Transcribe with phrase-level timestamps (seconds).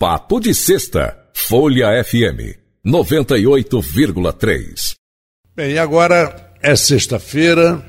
[0.00, 4.94] Papo de Sexta, Folha FM 98,3.
[5.54, 7.86] Bem, agora é sexta-feira,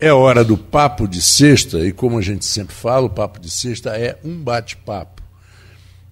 [0.00, 3.48] é hora do Papo de Sexta, e como a gente sempre fala, o Papo de
[3.48, 5.22] Sexta é um bate-papo.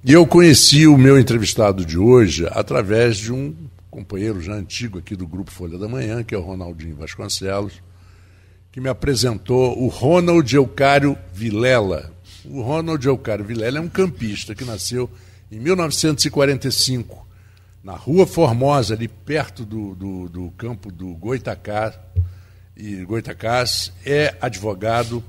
[0.05, 3.53] E eu conheci o meu entrevistado de hoje através de um
[3.91, 7.83] companheiro já antigo aqui do Grupo Folha da Manhã, que é o Ronaldinho Vasconcelos,
[8.71, 12.13] que me apresentou o Ronald Eucário Vilela.
[12.45, 15.11] O Ronald Eucário Vilela é um campista que nasceu
[15.51, 17.27] em 1945,
[17.83, 21.99] na Rua Formosa, ali perto do, do, do campo do Goitacás,
[22.77, 25.23] e Goitacás, é advogado,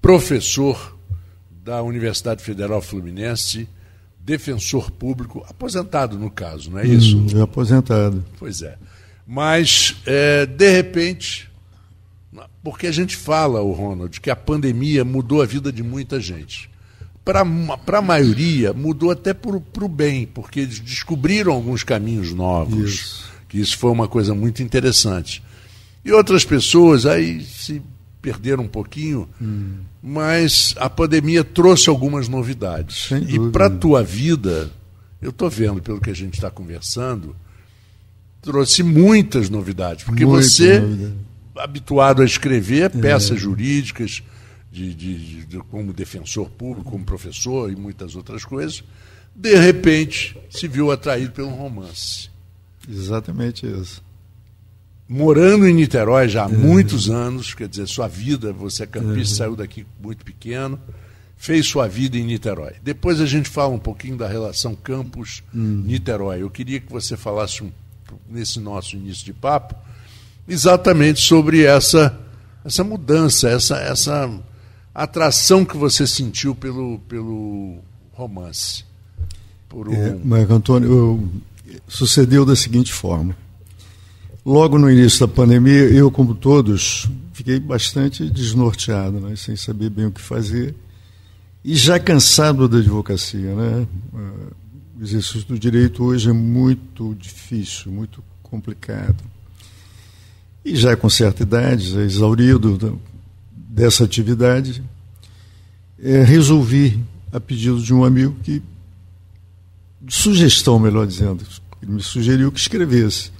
[0.00, 0.96] professor
[1.50, 3.68] da Universidade Federal Fluminense,
[4.18, 7.18] defensor público, aposentado no caso, não é isso?
[7.18, 8.24] Hum, é aposentado.
[8.38, 8.76] Pois é.
[9.26, 11.50] Mas, é, de repente,
[12.62, 16.70] porque a gente fala, o Ronald, que a pandemia mudou a vida de muita gente.
[17.84, 22.94] Para a maioria, mudou até para o bem, porque eles descobriram alguns caminhos novos.
[22.94, 23.28] Isso.
[23.48, 25.42] Que isso foi uma coisa muito interessante.
[26.02, 27.82] E outras pessoas aí se
[28.22, 29.74] perderam um pouquinho, hum.
[30.02, 33.08] mas a pandemia trouxe algumas novidades.
[33.08, 34.70] Sem e para a tua vida,
[35.20, 37.36] eu estou vendo pelo que a gente está conversando,
[38.40, 41.14] trouxe muitas novidades, porque você, novidade.
[41.58, 42.88] habituado a escrever é.
[42.88, 43.40] peças é.
[43.40, 44.22] jurídicas,
[44.70, 48.84] de, de, de, como defensor público, como professor e muitas outras coisas,
[49.34, 52.30] de repente se viu atraído pelo romance.
[52.88, 54.02] Exatamente isso
[55.08, 56.58] morando em Niterói já há uhum.
[56.58, 59.38] muitos anos, quer dizer, sua vida, você é campista, uhum.
[59.38, 60.78] saiu daqui muito pequeno,
[61.36, 62.74] fez sua vida em Niterói.
[62.82, 66.36] Depois a gente fala um pouquinho da relação campus-Niterói.
[66.36, 66.42] Uhum.
[66.42, 67.72] Eu queria que você falasse, um,
[68.28, 69.74] nesse nosso início de papo,
[70.46, 72.18] exatamente sobre essa,
[72.62, 74.30] essa mudança, essa, essa
[75.02, 77.78] atração que você sentiu pelo, pelo
[78.12, 78.84] romance.
[79.68, 79.92] Por um...
[79.94, 81.28] é, Marco Antônio, eu,
[81.86, 83.36] sucedeu da seguinte forma
[84.48, 90.06] Logo no início da pandemia, eu, como todos, fiquei bastante desnorteado, né, sem saber bem
[90.06, 90.74] o que fazer.
[91.62, 93.54] E já cansado da advocacia.
[93.54, 93.86] Né?
[94.98, 99.22] O exercício do direito hoje é muito difícil, muito complicado.
[100.64, 102.98] E já com certa idade, já exaurido
[103.78, 104.82] dessa atividade,
[106.02, 107.00] é, resolvi,
[107.32, 108.62] a pedido de um amigo que,
[110.08, 111.44] sugestão, melhor dizendo,
[111.82, 113.30] ele me sugeriu que escrevesse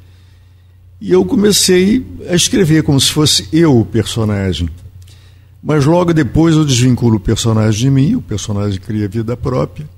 [1.01, 4.69] e eu comecei a escrever como se fosse eu o personagem.
[5.63, 9.89] Mas logo depois eu desvinculo o personagem de mim, o personagem cria vida própria.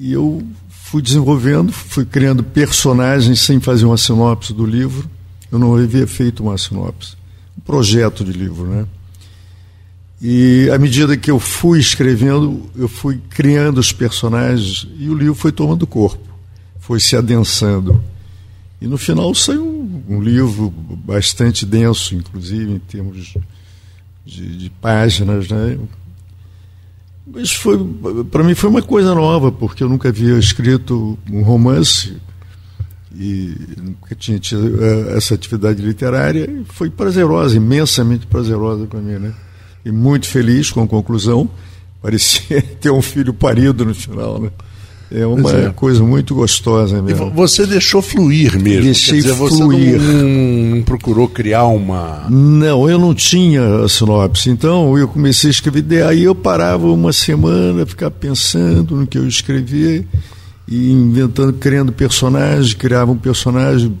[0.00, 5.08] E eu fui desenvolvendo, fui criando personagens sem fazer uma sinopse do livro.
[5.50, 7.14] Eu não havia feito uma sinopse,
[7.56, 8.86] um projeto de livro, né?
[10.26, 15.34] E à medida que eu fui escrevendo, eu fui criando os personagens e o livro
[15.34, 16.26] foi tomando corpo,
[16.80, 18.02] foi se adensando.
[18.80, 19.62] E no final saiu
[20.08, 23.34] um livro bastante denso, inclusive, em termos
[24.24, 25.78] de, de páginas, né?
[27.26, 27.78] Mas foi,
[28.30, 32.16] para mim foi uma coisa nova, porque eu nunca havia escrito um romance
[33.14, 36.48] e nunca tinha tido eh, essa atividade literária.
[36.70, 39.34] Foi prazerosa, imensamente prazerosa para mim, né?
[39.84, 41.48] E muito feliz com a conclusão.
[42.00, 44.50] Parecia ter um filho parido no final, né?
[45.10, 45.70] É uma é.
[45.70, 47.28] coisa muito gostosa mesmo.
[47.28, 48.82] E você deixou fluir mesmo.
[48.82, 50.00] Deixei dizer, fluir.
[50.00, 52.26] Você não, não, procurou criar uma.
[52.28, 54.50] Não, eu não tinha a sinopse.
[54.50, 56.04] Então eu comecei a escrever.
[56.04, 60.04] Aí eu parava uma semana, ficava pensando no que eu escrevia
[60.66, 63.96] e inventando, criando personagens, criava um personagem,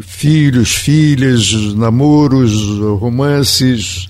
[0.00, 4.08] filhos, filhas, namoros, romances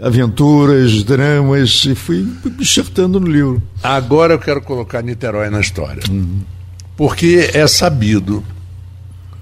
[0.00, 2.26] aventuras, dramas, e fui
[2.60, 3.62] enxertando no livro.
[3.82, 6.02] Agora eu quero colocar Niterói na história.
[6.08, 6.40] Uhum.
[6.96, 8.44] Porque é sabido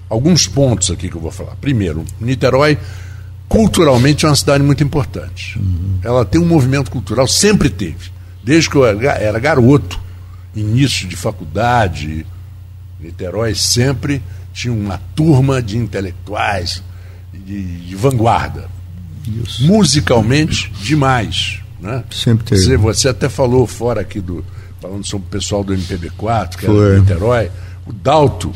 [0.09, 1.55] alguns pontos aqui que eu vou falar.
[1.55, 2.77] Primeiro, Niterói
[3.47, 5.57] culturalmente é uma cidade muito importante.
[5.59, 5.99] Uhum.
[6.01, 8.11] Ela tem um movimento cultural, sempre teve.
[8.43, 9.99] Desde que eu era garoto,
[10.55, 12.25] início de faculdade,
[12.99, 14.21] Niterói sempre
[14.53, 16.81] tinha uma turma de intelectuais
[17.33, 18.74] de, de vanguarda
[19.29, 19.65] isso.
[19.65, 21.59] musicalmente demais.
[21.79, 22.03] Né?
[22.11, 22.61] Sempre teve.
[22.61, 24.43] Você, você até falou fora aqui do.
[24.81, 26.85] Falando sobre o pessoal do MPB4, que Foi.
[26.85, 27.51] era do Niterói,
[27.87, 28.51] o Dalto,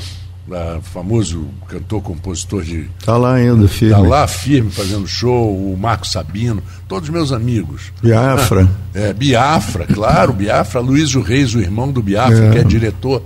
[0.48, 2.90] o famoso cantor, compositor de.
[3.00, 3.96] Está lá ainda, firme.
[3.96, 7.92] Está lá firme fazendo show, o Marco Sabino, todos meus amigos.
[8.02, 8.70] Biafra.
[8.92, 12.52] É, Biafra, claro, Biafra, Luiz Reis, o irmão do Biafra, é.
[12.52, 13.24] que é diretor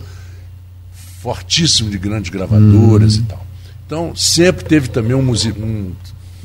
[1.22, 3.22] fortíssimo de grandes gravadoras hum.
[3.22, 3.48] e tal.
[3.86, 5.92] Então, sempre teve também um, um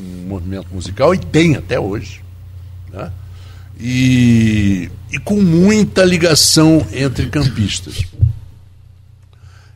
[0.00, 2.22] um movimento musical e tem até hoje.
[2.92, 3.12] Né?
[3.78, 8.04] e, e com muita ligação entre campistas.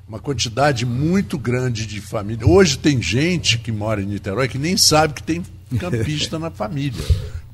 [0.09, 2.47] Uma quantidade muito grande de família.
[2.47, 5.43] Hoje tem gente que mora em Niterói que nem sabe que tem
[5.79, 7.03] campista na família.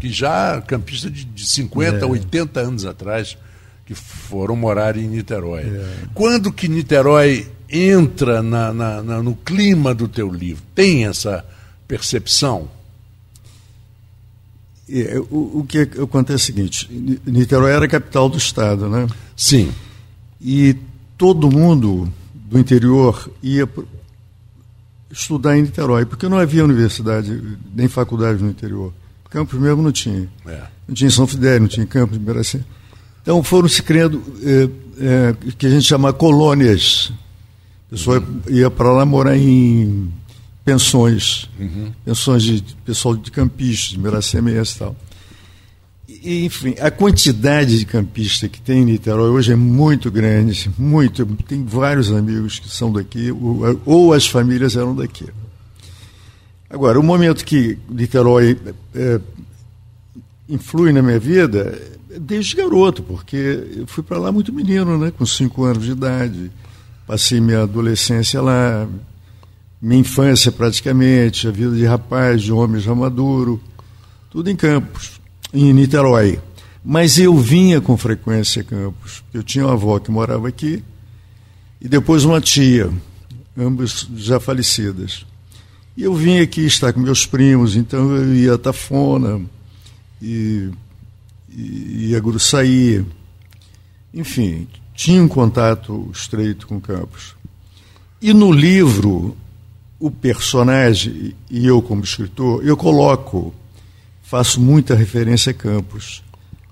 [0.00, 2.04] Que já, campista de, de 50, é.
[2.04, 3.36] 80 anos atrás,
[3.84, 5.62] que foram morar em Niterói.
[5.62, 5.86] É.
[6.14, 10.64] Quando que Niterói entra na, na, na, no clima do teu livro?
[10.74, 11.44] Tem essa
[11.88, 12.69] percepção?
[14.88, 16.88] É, o, o, que acontece é o seguinte:
[17.26, 19.06] Niterói era a capital do estado, né?
[19.37, 19.73] Sim.
[20.40, 20.76] E
[21.17, 23.69] todo mundo do interior ia
[25.11, 28.93] estudar em Niterói, porque não havia universidade nem faculdade no interior.
[29.31, 30.29] Campos mesmo não tinha.
[30.46, 30.62] É.
[30.87, 32.64] Não tinha São Fidel, não tinha Campos de Ibiracema.
[33.20, 34.69] Então foram se criando é,
[35.00, 37.12] é, que a gente chama colônias.
[37.88, 38.40] A pessoa uhum.
[38.49, 40.11] ia para lá morar em
[40.68, 41.90] pensões, uhum.
[42.04, 44.94] pensões de pessoal de campistas, de Miracema e tal.
[46.06, 51.24] E, enfim, a quantidade de campistas que tem em Niterói hoje é muito grande, muito.
[51.46, 55.24] Tem vários amigos que são daqui, ou, ou as famílias eram daqui.
[56.68, 58.58] Agora, o momento que Niterói
[58.94, 59.20] é,
[60.50, 61.80] influi na minha vida,
[62.20, 66.50] desde garoto, porque eu fui para lá muito menino, né, com cinco anos de idade.
[67.06, 68.86] Passei minha adolescência lá,
[69.80, 73.60] minha infância praticamente, a vida de rapaz, de homem já maduro,
[74.30, 75.20] tudo em Campos,
[75.52, 76.40] em Niterói.
[76.84, 79.22] Mas eu vinha com frequência a Campos.
[79.32, 80.82] Eu tinha uma avó que morava aqui
[81.80, 82.90] e depois uma tia,
[83.56, 85.25] ambas já falecidas.
[85.96, 89.40] E eu vinha aqui estar com meus primos, então eu ia a Tafona
[90.22, 90.70] e,
[91.50, 93.04] e ia a Gruçaí.
[94.14, 97.36] Enfim, tinha um contato estreito com Campos.
[98.20, 99.36] E no livro
[99.98, 103.52] o personagem e eu como escritor, eu coloco,
[104.22, 106.22] faço muita referência a Campos,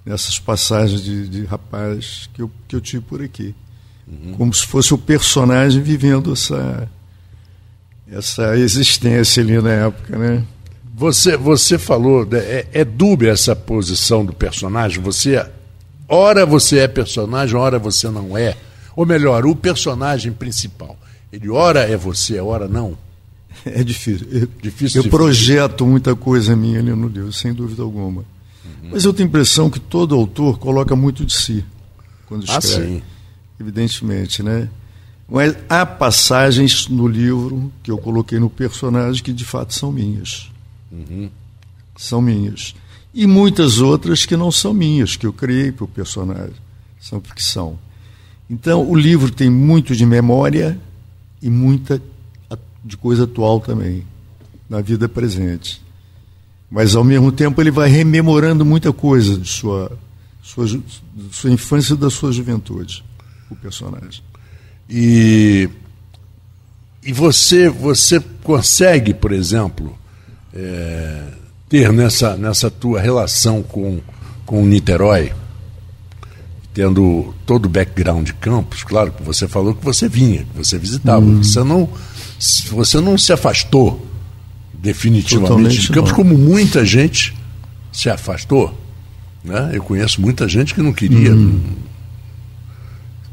[0.04, 3.54] nessas passagens de, de rapaz que eu, que eu tive por aqui.
[4.06, 4.34] Uhum.
[4.34, 6.88] Como se fosse o personagem vivendo essa,
[8.10, 10.44] essa existência ali na época, né?
[10.94, 15.02] Você, você falou, é, é dúbia essa posição do personagem?
[15.02, 15.44] Você,
[16.08, 18.56] ora você é personagem, ora você não é.
[18.94, 20.96] Ou melhor, o personagem principal.
[21.30, 22.96] Ele ora é você, ora não.
[23.66, 24.26] É difícil.
[24.30, 28.22] Eu, difícil eu projeto muita coisa minha ali no livro, sem dúvida alguma.
[28.64, 28.90] Uhum.
[28.92, 31.64] Mas eu tenho a impressão que todo autor coloca muito de si
[32.26, 32.82] quando ah, escreve.
[32.82, 33.02] Ah, sim.
[33.58, 34.68] Evidentemente, né?
[35.28, 40.50] Mas há passagens no livro que eu coloquei no personagem que de fato são minhas.
[40.92, 41.28] Uhum.
[41.96, 42.74] São minhas.
[43.12, 46.54] E muitas outras que não são minhas, que eu criei para o personagem.
[47.00, 47.78] São ficção.
[48.48, 50.78] Então, o livro tem muito de memória
[51.42, 52.00] e muita
[52.86, 54.06] de coisa atual também,
[54.70, 55.82] na vida presente.
[56.70, 59.90] Mas, ao mesmo tempo, ele vai rememorando muita coisa de sua,
[60.42, 60.66] sua,
[61.32, 63.04] sua infância e da sua juventude,
[63.50, 64.22] o personagem.
[64.88, 65.68] E,
[67.04, 69.96] e você, você consegue, por exemplo,
[70.54, 71.24] é,
[71.68, 74.00] ter nessa, nessa tua relação com,
[74.44, 75.32] com o Niterói,
[76.72, 80.78] tendo todo o background de campos, claro que você falou que você vinha, que você
[80.78, 81.42] visitava, hum.
[81.42, 81.88] você não
[82.70, 84.06] você não se afastou
[84.74, 86.16] definitivamente Totalmente de Campos, não.
[86.16, 87.34] como muita gente
[87.92, 88.78] se afastou.
[89.42, 89.70] Né?
[89.72, 91.32] Eu conheço muita gente que não queria.
[91.32, 91.60] Hum.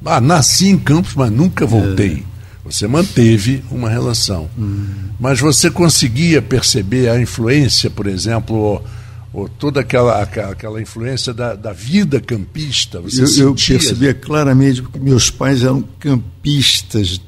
[0.06, 2.24] Ah, nasci em Campos, mas nunca voltei.
[2.30, 2.34] É.
[2.66, 4.50] Você manteve uma relação.
[4.58, 4.86] Hum.
[5.20, 8.86] Mas você conseguia perceber a influência, por exemplo, ou,
[9.34, 13.02] ou toda aquela, aquela influência da, da vida campista?
[13.02, 17.20] Você eu, eu percebia claramente que meus pais eram campistas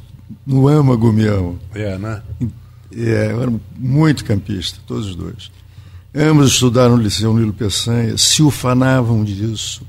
[0.45, 1.59] no âmago mesmo.
[1.73, 2.21] É, né?
[2.95, 5.51] É, eram muito campistas, todos os dois.
[6.13, 9.83] Ambos estudaram no Liceu Nilo Peçanha, se ufanavam disso,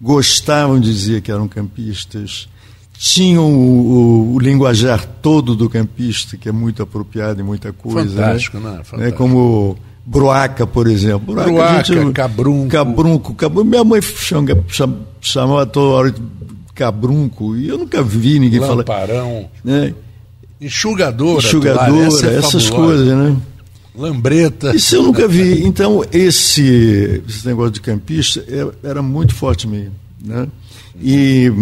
[0.00, 2.48] gostavam de dizer que eram campistas,
[2.92, 8.04] tinham o, o, o, linguajar todo do campista, que é muito apropriado em muita coisa.
[8.04, 8.26] Né?
[8.26, 8.70] Fantástico, né?
[8.70, 8.84] né?
[8.84, 9.02] Fantástico.
[9.02, 11.34] É como Broaca, por exemplo.
[11.34, 12.68] Broaca, Broaca gente, cabrunco.
[12.68, 13.68] Cabrunco, cabrunco.
[13.68, 14.00] Minha mãe
[15.20, 16.14] chamava toda hora
[16.82, 18.74] cabrunco, e eu nunca vi ninguém falar.
[18.74, 19.48] Lamparão.
[19.62, 19.94] Né?
[20.60, 21.38] Enxugadora.
[21.38, 23.36] Enxugadora, essa é essas coisas, né?
[23.94, 24.74] Lambreta.
[24.74, 25.64] Isso eu nunca vi.
[25.64, 29.94] Então, esse, esse negócio de campista é, era muito forte mesmo.
[30.24, 30.48] Né?
[31.00, 31.52] E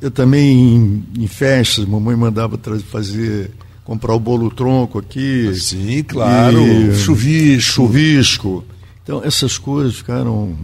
[0.00, 2.58] eu também, em, em festas, mamãe mandava
[2.90, 3.50] fazer,
[3.84, 5.52] comprar o bolo tronco aqui.
[5.54, 6.60] Sim, claro.
[6.60, 7.72] E, chuvisco.
[7.72, 8.64] Chuvisco.
[9.02, 10.54] Então, essas coisas ficaram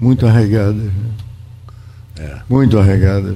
[0.00, 0.90] muito arraigadas.
[2.18, 2.36] É.
[2.48, 3.34] Muito arregada.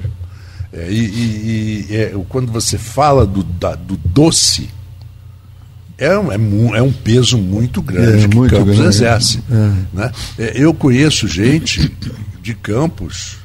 [0.71, 4.69] É, e, e, e é, quando você fala do, da, do doce,
[5.97, 6.35] é um, é,
[6.77, 8.89] é um peso muito grande É, que muito Campos grande.
[8.95, 9.39] exerce.
[9.49, 9.71] É.
[9.97, 10.11] né?
[10.37, 11.91] É, Eu conheço gente
[12.41, 13.37] de Campos,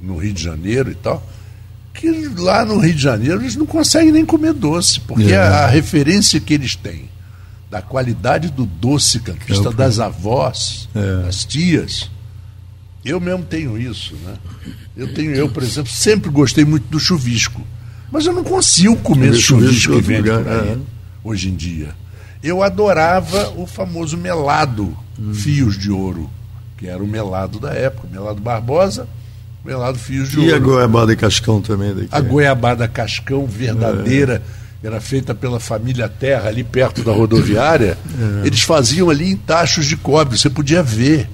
[0.00, 1.26] no Rio de Janeiro e tal,
[1.92, 5.36] que lá no Rio de Janeiro eles não conseguem nem comer doce, porque É.
[5.36, 7.08] a, a referência que eles têm
[7.70, 10.88] da qualidade do doce campista, É o- das avós,
[11.24, 12.10] das tias,
[13.04, 14.34] eu mesmo tenho isso, né?
[14.96, 17.60] Eu tenho, eu, por exemplo, sempre gostei muito do chuvisco.
[18.10, 20.76] Mas eu não consigo comer Comer chuvisco, chuvisco que vende lugar, é.
[21.22, 21.88] hoje em dia.
[22.42, 24.96] Eu adorava o famoso melado
[25.32, 26.30] Fios de Ouro,
[26.76, 29.08] que era o melado da época, o melado Barbosa,
[29.64, 30.60] o melado Fios de E a Ouro.
[30.66, 32.08] goiabada e cascão também daqui.
[32.12, 34.42] A goiabada cascão verdadeira,
[34.82, 34.86] É.
[34.86, 37.96] era feita pela família Terra, ali perto da rodoviária.
[38.42, 38.46] É.
[38.46, 41.28] Eles faziam ali em tachos de cobre, você podia ver.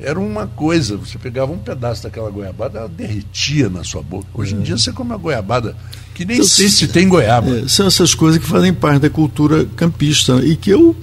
[0.00, 0.08] É.
[0.10, 4.26] Era uma coisa, você pegava um pedaço daquela goiabada, ela derretia na sua boca.
[4.34, 5.76] Hoje em dia você come uma goiabada
[6.14, 6.38] que nem É.
[6.38, 7.50] Então, sei se tem goiaba.
[7.58, 10.46] É, são essas coisas que fazem parte da cultura campista né?
[10.46, 10.94] e que eu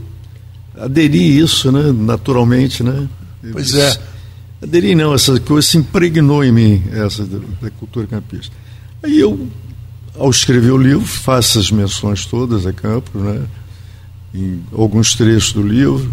[0.77, 3.07] aderi isso, né, naturalmente, né?
[3.51, 3.97] Pois Eu- é.
[4.63, 8.53] Aderi não, essa coisa se impregnou em mim, essa da, da cultura campista.
[9.03, 9.47] Aí eu,
[10.17, 13.41] ao escrever o livro, faço as menções todas a Campos, né?
[14.33, 16.11] Em alguns trechos do livro.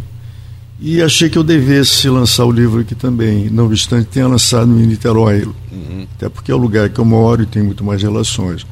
[0.84, 4.84] E achei que eu devesse lançar o livro aqui também, não obstante tenha lançado em
[4.86, 5.48] Niterói,
[6.16, 8.66] até porque é o lugar que eu moro e tem muito mais relações.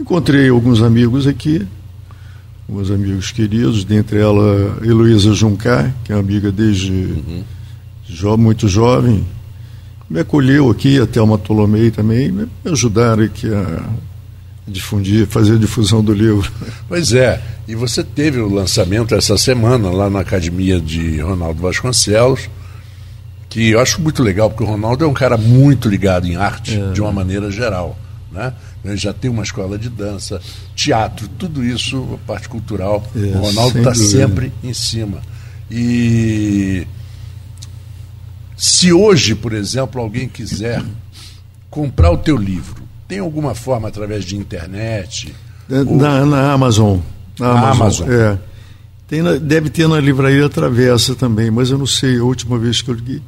[0.00, 1.66] Encontrei alguns amigos aqui,
[2.66, 7.14] alguns amigos queridos, dentre ela Heloísa Juncar, que é uma amiga desde
[8.08, 9.22] jo- muito jovem,
[10.08, 13.84] me acolheu aqui, a Thelma Tolomei também, me ajudaram aqui a
[14.66, 16.50] difundir, fazer a difusão do livro.
[16.88, 22.50] Pois é, e você teve o lançamento essa semana lá na academia de Ronaldo Vasconcelos,
[23.48, 26.80] que eu acho muito legal, porque o Ronaldo é um cara muito ligado em arte,
[26.92, 27.96] de uma maneira geral.
[28.32, 28.52] Né?
[28.84, 30.40] Ele já tem uma escola de dança,
[30.74, 33.04] teatro, tudo isso, a parte cultural.
[33.14, 35.20] É, o Ronaldo está sempre em cima.
[35.70, 36.86] E
[38.56, 40.82] se hoje, por exemplo, alguém quiser
[41.70, 42.79] comprar o teu livro,
[43.10, 45.34] tem alguma forma através de internet?
[45.68, 46.98] Ou- Na, na Amazon.
[47.38, 48.06] Na Amazon.
[48.08, 48.10] Amazon.
[48.10, 48.38] É.
[49.08, 52.80] Tem na- deve ter na livraria Travessa também, mas eu não sei, a última vez
[52.80, 53.20] que eu liguei,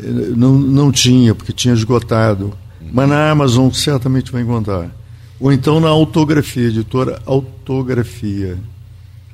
[0.00, 0.04] eh,
[0.34, 2.52] não, não tinha, porque tinha esgotado.
[2.90, 4.90] Mas na Amazon certamente vai encontrar.
[5.38, 8.56] Ou então na Autografia, editora Autografia.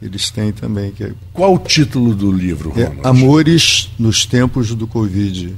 [0.02, 3.06] Eles têm também, que é, Qual o título do livro, é Ronald?
[3.06, 5.54] Amores nos Tempos do Covid.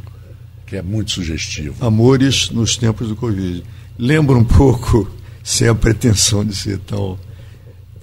[0.66, 1.74] Que é muito sugestivo.
[1.84, 3.64] Amores nos Tempos do Covid.
[3.98, 5.08] Lembra um pouco,
[5.42, 7.18] sem a pretensão de ser tão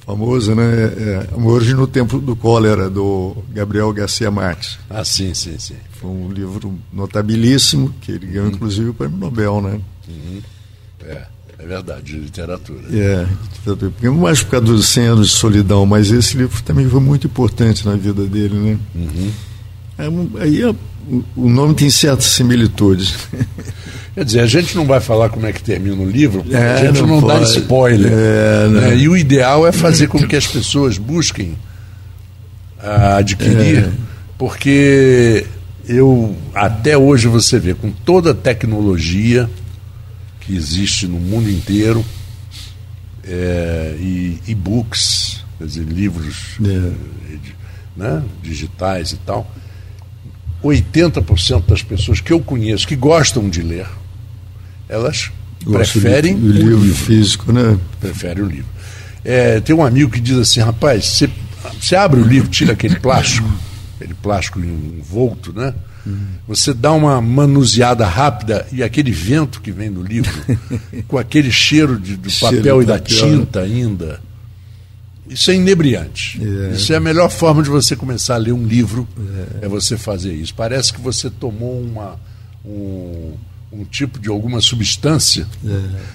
[0.05, 0.63] famoso, né?
[0.63, 4.77] É, Amores no Tempo do Cólera, do Gabriel Garcia Marques.
[4.89, 5.75] Ah, sim, sim, sim.
[5.93, 8.31] Foi um livro notabilíssimo, que ele Uhum.
[8.33, 9.79] ganhou inclusive o prêmio Nobel, né?
[11.05, 11.21] É,
[11.59, 12.81] é verdade, de literatura.
[12.91, 13.27] É,
[13.63, 17.27] porque mais por causa dos 100 anos de solidão, mas esse livro também foi muito
[17.27, 18.79] importante na vida dele, né?
[18.95, 19.31] Uhum.
[19.97, 20.75] É aí é-
[21.35, 23.15] o- nome tem certas similitudes.
[24.15, 26.85] Quer dizer, a gente não vai falar como é que termina o livro, É, a
[26.85, 28.11] gente não não, dá spoiler.
[28.13, 28.81] É, não.
[28.81, 28.95] né?
[28.95, 31.57] E o ideal é fazer com que as pessoas busquem
[33.17, 33.91] adquirir, É.
[34.37, 35.45] porque
[35.87, 39.49] eu até hoje você vê, com toda a tecnologia
[40.41, 42.03] que existe no mundo inteiro,
[43.25, 46.91] é, e e-books, quer dizer, livros É.
[47.95, 49.49] né, digitais e tal,
[50.63, 53.87] 80% das pessoas que eu conheço que gostam de ler,
[54.87, 55.31] elas
[55.63, 57.77] Gosto preferem o livro, livro físico, né?
[57.99, 58.71] prefere o livro.
[59.23, 61.23] É, tem um amigo que diz assim, rapaz,
[61.79, 63.49] você, abre o livro, tira aquele plástico,
[63.95, 65.73] aquele plástico envolto, né?
[66.47, 70.33] Você dá uma manuseada rápida e aquele vento que vem do livro,
[71.07, 73.17] com aquele cheiro de, do Cheiro papel de e da papel.
[73.17, 74.19] tinta ainda.
[75.33, 76.39] Isso é inebriante.
[76.41, 76.75] É.
[76.75, 79.07] Isso é a melhor forma de você começar a ler um livro,
[79.61, 80.53] é, você fazer isso.
[80.53, 82.19] Parece que você tomou uma,
[82.65, 83.33] um,
[83.71, 85.47] um tipo de alguma substância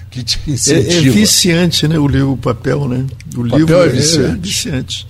[0.09, 1.15] que te É, é incentiva.
[1.15, 1.99] viciante, né?
[1.99, 3.05] O livro, o papel, né?
[3.35, 4.39] O, papel livro é viciante.
[4.47, 5.07] viciante.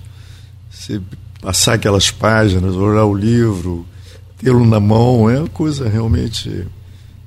[0.70, 1.00] Você
[1.40, 3.86] passar aquelas páginas, olhar o livro,
[4.42, 6.66] tê-lo na mão, é uma coisa realmente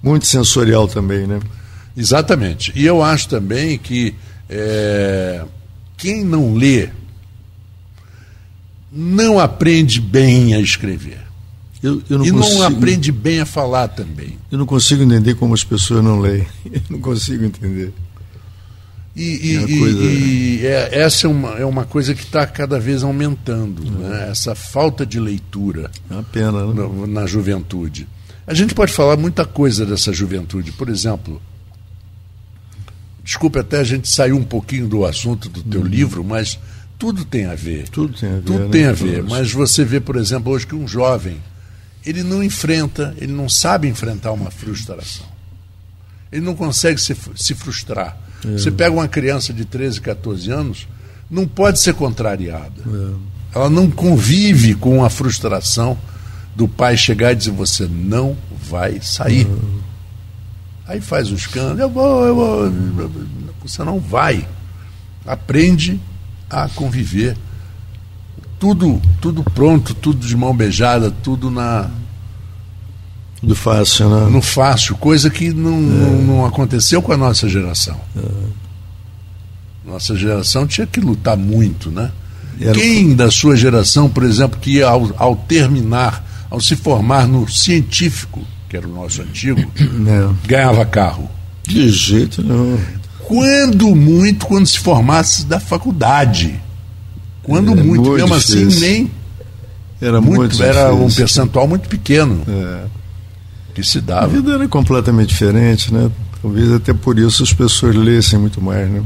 [0.02, 1.40] muito sensorial também, né?
[1.96, 2.74] Exatamente.
[2.76, 4.14] E eu acho também que
[4.50, 5.44] é,
[5.98, 6.90] quem não lê
[8.92, 11.20] não aprende bem a escrever.
[11.82, 14.38] Eu, eu não e consigo, não aprende bem a falar também.
[14.52, 16.46] Eu não consigo entender como as pessoas não leem.
[16.72, 17.92] Eu não consigo entender.
[19.16, 22.80] E, É e- coisa- e é- essa é uma, é uma coisa que está cada
[22.80, 24.30] vez aumentando, né?
[24.32, 25.92] essa falta de leitura.
[26.10, 26.74] É uma pena, né?
[26.74, 28.08] no- na juventude.
[28.48, 30.72] A gente pode falar muita coisa dessa juventude.
[30.72, 31.42] Por exemplo,
[33.24, 36.60] desculpe até a gente saiu um pouquinho do assunto do teu livro, mas
[37.00, 37.88] tudo tem a ver.
[37.90, 38.42] Tudo tem a ver.
[38.42, 38.70] Tudo né?
[38.70, 39.24] tem a ver.
[39.24, 41.38] Mas você vê, por exemplo, hoje que um jovem,
[42.06, 45.26] ele não enfrenta, ele não sabe enfrentar uma frustração.
[46.32, 48.18] Ele não consegue se, se frustrar.
[48.46, 48.52] É.
[48.52, 50.88] Você pega uma criança de 13, 14 anos,
[51.30, 52.82] não pode ser contrariada.
[52.86, 53.34] É.
[53.56, 55.98] Ela não convive com a frustração
[56.56, 59.48] do pai chegar e dizer: você não vai sair.
[60.88, 62.74] Aí faz um escândalo, eu vou, eu vou.
[63.64, 64.48] Você não vai.
[65.26, 66.00] Aprende
[66.50, 67.38] a conviver.
[68.60, 71.90] Tudo, tudo pronto, tudo de mão beijada, tudo na,
[73.42, 74.30] Tudo fácil, né?
[74.30, 78.00] no fácil, coisa que não, não, não aconteceu com a nossa geração.
[79.86, 82.12] Nossa geração tinha que lutar muito, né?
[82.60, 87.50] Era- Quem da sua geração, por exemplo, que ao, ao terminar, ao se formar no
[87.50, 88.42] científico,
[88.74, 89.62] que era o nosso antigo,
[89.94, 90.34] Né?
[90.48, 91.30] ganhava carro?
[91.68, 92.80] De jeito nenhum.
[93.20, 96.60] Quando muito, quando se formasse da faculdade.
[97.44, 98.82] Quando É, muito, muito mesmo assim, difícil.
[98.90, 99.12] nem
[100.02, 102.86] Era muito, muito, era um percentual muito pequeno É.
[103.76, 104.28] que se A dava.
[104.30, 106.10] vida era completamente diferente, né?
[106.42, 109.04] Talvez até por isso as pessoas lessem muito mais, né?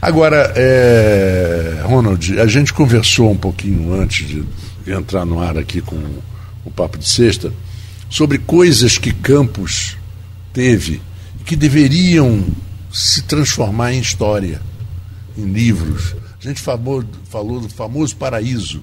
[0.00, 4.44] Agora, é, Ronald, a gente conversou um pouquinho antes de
[4.92, 5.96] entrar no ar aqui com
[6.64, 7.52] o Papo de Sexta
[8.12, 9.96] sobre coisas que Campos
[10.52, 11.00] teve
[11.40, 12.44] e que deveriam
[12.92, 14.60] se transformar em história,
[15.36, 16.14] em livros.
[16.38, 18.82] A gente falou, falou do famoso Paraíso.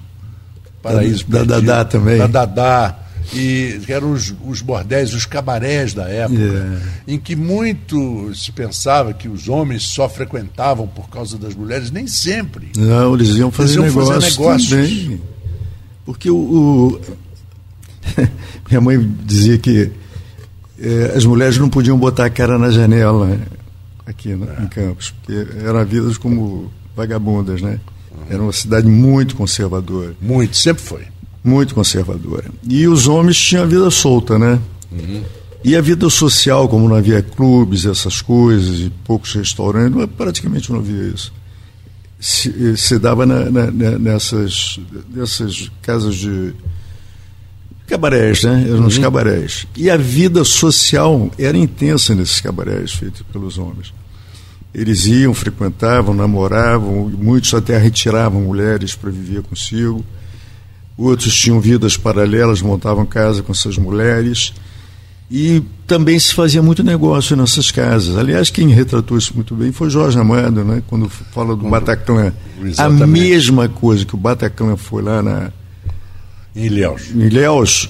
[0.82, 1.60] Paraíso Da- da.
[1.60, 2.18] Dadá também.
[2.18, 2.98] Da Dadá.
[3.32, 6.40] E que eram os, os bordéis, os cabarés da época,
[7.06, 7.12] É.
[7.12, 12.08] em que muito se pensava que os homens só frequentavam por causa das mulheres, nem
[12.08, 12.72] sempre.
[12.76, 14.38] Não, eles iam fazer Eles iam fazer negócios,
[14.70, 14.70] negócios.
[14.70, 15.20] também.
[16.04, 17.00] Porque o, o-
[18.68, 19.90] minha mãe dizia que
[20.78, 23.40] eh, as mulheres não podiam botar a cara na janela né,
[24.06, 24.62] aqui na- É.
[24.62, 27.78] em Campos, porque eram vistas como vagabundas, né?
[28.28, 30.14] Era uma cidade muito conservadora.
[30.20, 31.02] Muito, sempre foi.
[31.42, 32.44] muito conservadora.
[32.68, 34.58] E os homens tinham a vida solta, né?
[35.64, 40.78] E a vida social, como não havia clubes, essas coisas, e poucos restaurantes, praticamente não
[40.80, 41.32] havia isso.
[42.18, 44.78] Se, se dava na- na- nessas,
[45.14, 46.52] nessas casas de
[47.90, 48.66] cabarés, né?
[48.68, 49.66] Eram os cabarés.
[49.76, 53.92] E a vida social era intensa nesses cabarés feitos pelos homens.
[54.72, 60.04] Eles iam, frequentavam, namoravam, muitos até retiravam mulheres para viver consigo.
[60.96, 64.52] Outros tinham vidas paralelas, montavam casa com essas mulheres.
[65.28, 68.16] E também se fazia muito negócio nessas casas.
[68.16, 70.82] Aliás, quem retratou isso muito bem foi Jorge Amado, né?
[70.86, 72.32] quando fala do Bataclan.
[72.60, 73.06] A Exatamente.
[73.06, 75.52] mesma coisa que o Bataclan foi lá na,
[76.54, 77.10] Em Ilhéus.
[77.14, 77.88] em Ilhéus,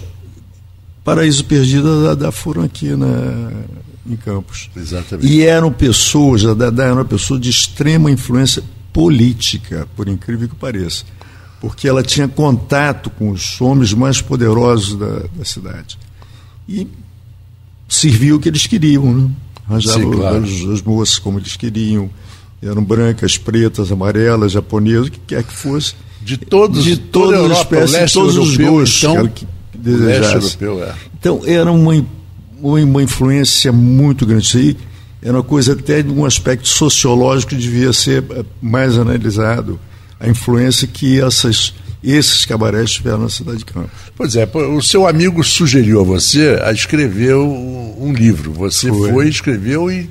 [1.05, 3.51] Paraíso Perdido da, da foram aqui na,
[4.07, 4.71] em Campos.
[4.77, 5.27] Exatamente.
[5.27, 10.55] E eram pessoas, a Dadá era uma pessoa de extrema influência política, por incrível que
[10.55, 11.05] pareça.
[11.61, 15.99] Porque ela tinha contato com os homens mais poderosos da, da cidade.
[16.69, 16.87] E
[17.89, 19.31] servia o que eles queriam, né?
[19.69, 20.45] Arranjava claro.
[20.45, 22.11] as, as moças como eles queriam.
[22.63, 25.95] Eram brancas, pretas, amarelas, japonesas, o que quer que fosse.
[26.23, 30.57] De todos, de toda todas as Europa, espécies, todos os gostos então, que desejasse.
[30.61, 30.95] europeu, é.
[31.19, 32.07] Então era uma,
[32.61, 34.45] uma, influência muito grande.
[34.45, 34.77] Isso aí
[35.23, 39.81] era uma coisa até de um aspecto sociológico que devia ser eh, mais analisado.
[40.19, 41.73] A influência que essas,
[42.05, 43.91] esses cabarés tiveram na cidade de Campos.
[44.15, 48.53] Pois é, o seu amigo sugeriu a você a escrever um um livro.
[48.53, 49.13] Você Foi.
[49.13, 50.09] foi, escreveu e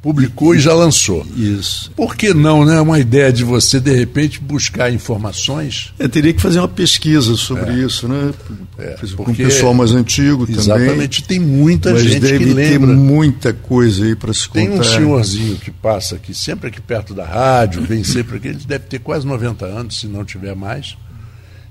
[0.00, 1.26] publicou e já lançou.
[1.36, 1.90] Isso.
[1.92, 2.80] Por que não, né?
[2.80, 5.92] Uma ideia de você, de repente, buscar informações.
[5.98, 8.32] Eu teria que fazer uma pesquisa sobre isso, né?
[8.78, 10.60] É, com o pessoal mais antigo também.
[10.60, 12.94] Exatamente, tem muita Mas gente deve que ter lembra.
[12.94, 14.60] muita coisa aí para se contar.
[14.60, 18.60] Tem um senhorzinho que passa aqui, sempre aqui perto da rádio, vem sempre aqui, ele
[18.66, 20.96] deve ter quase 90 anos, se não tiver mais.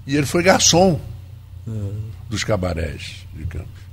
[0.05, 0.99] E ele foi garçom
[2.29, 3.87] dos cabarés de Campos.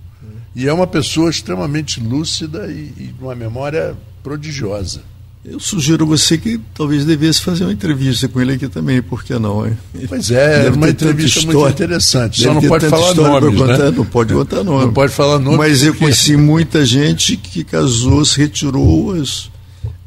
[0.55, 5.03] E é uma pessoa extremamente lúcida e, e uma memória prodigiosa.
[5.45, 9.23] Eu sugiro a você que talvez devesse fazer uma entrevista com ele aqui também, por
[9.23, 9.77] que não, hein?
[10.09, 12.41] Pois é, Deve uma entrevista muito interessante.
[12.43, 13.91] Só não ter pode falar nomes, contar, né?
[13.91, 14.87] Não pode contar nome.
[14.87, 15.59] Não pode falar nomes.
[15.59, 19.51] Mas eu porque- conheci muita gente que casou, se retirou as,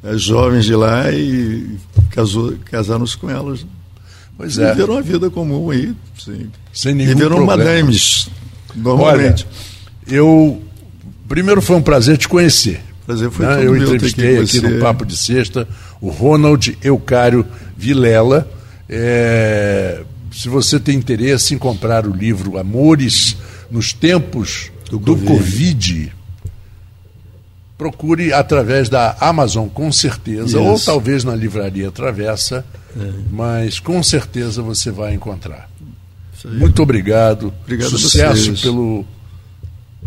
[0.03, 1.77] as jovens de lá e
[2.09, 3.63] casou, casaram-se com elas.
[4.35, 6.47] Pois é, Viveram uma vida comum aí, sim.
[6.73, 7.57] sem nenhum Viveram problema.
[7.63, 8.27] madames,
[8.75, 9.45] normalmente.
[10.07, 10.59] Eu
[11.29, 12.81] primeiro foi um prazer te conhecer.
[13.07, 15.65] Prazer foi todo Eu entrevistei aqui aqui no Papo de Sexta
[16.01, 18.45] o Ronald Eucário Vilela.
[18.89, 23.37] É, se você tem interesse em comprar o livro Amores
[23.71, 25.25] nos Tempos Do do, Covid.
[25.25, 26.13] Covid,
[27.77, 30.59] procure através da Amazon, com certeza, Isso.
[30.59, 33.11] ou talvez na Livraria Travessa, é.
[33.31, 35.69] mas com certeza você vai encontrar.
[36.43, 37.53] Muito obrigado.
[37.63, 39.05] Obrigado Sucesso pelo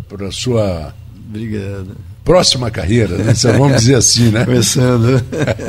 [0.06, 0.94] pela sua
[1.28, 1.96] Obrigado.
[2.24, 3.32] Próxima carreira, né?
[3.56, 4.44] vamos dizer assim, né?
[4.46, 5.22] Começando.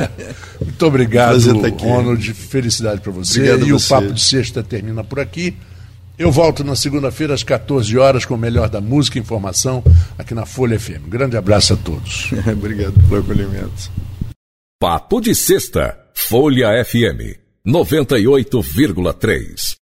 [0.60, 2.32] Muito obrigado, tá Ronald.
[2.34, 3.40] Felicidade para você.
[3.40, 5.56] Obrigado e o Papo de Sexta termina por aqui.
[6.18, 9.82] Eu volto na segunda-feira às 14 horas com o melhor da música e informação
[10.16, 11.08] aqui na Folha FM.
[11.08, 12.30] grande abraço a todos.
[12.46, 13.90] Obrigado pelo acolhimento.
[14.78, 19.81] Papo de Sexta, Folha FM 98,3.